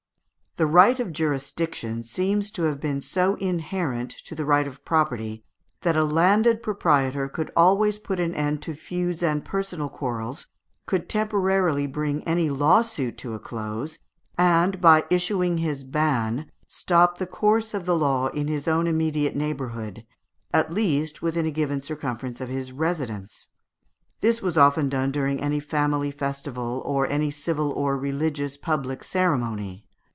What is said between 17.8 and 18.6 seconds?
the law in